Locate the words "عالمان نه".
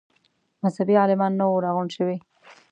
1.01-1.45